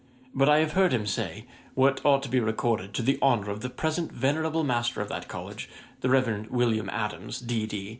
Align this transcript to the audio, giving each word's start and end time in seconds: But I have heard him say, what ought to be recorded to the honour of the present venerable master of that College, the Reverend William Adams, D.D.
But 0.33 0.49
I 0.49 0.57
have 0.61 0.71
heard 0.71 0.93
him 0.93 1.05
say, 1.05 1.45
what 1.75 2.03
ought 2.03 2.23
to 2.23 2.29
be 2.29 2.39
recorded 2.39 2.91
to 2.95 3.03
the 3.03 3.19
honour 3.21 3.51
of 3.51 3.59
the 3.61 3.69
present 3.69 4.11
venerable 4.11 4.63
master 4.63 4.99
of 4.99 5.09
that 5.09 5.27
College, 5.27 5.69
the 5.99 6.09
Reverend 6.09 6.47
William 6.47 6.89
Adams, 6.89 7.39
D.D. 7.39 7.89